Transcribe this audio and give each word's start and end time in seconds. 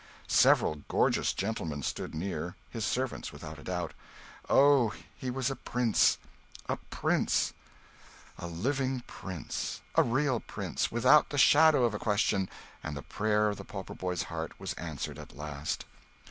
Several 0.27 0.77
gorgeous 0.87 1.31
gentlemen 1.31 1.83
stood 1.83 2.15
near 2.15 2.55
his 2.71 2.83
servants, 2.83 3.31
without 3.31 3.59
a 3.59 3.63
doubt. 3.63 3.93
Oh! 4.49 4.95
he 5.15 5.29
was 5.29 5.51
a 5.51 5.55
prince 5.55 6.17
a 6.67 6.77
prince, 6.89 7.53
a 8.39 8.47
living 8.47 9.01
prince, 9.01 9.81
a 9.93 10.01
real 10.01 10.39
prince 10.39 10.91
without 10.91 11.29
the 11.29 11.37
shadow 11.37 11.83
of 11.83 11.93
a 11.93 11.99
question; 11.99 12.49
and 12.83 12.97
the 12.97 13.03
prayer 13.03 13.49
of 13.49 13.57
the 13.57 13.63
pauper 13.63 13.93
boy's 13.93 14.23
heart 14.23 14.59
was 14.59 14.73
answered 14.73 15.19
at 15.19 15.37
last. 15.37 15.85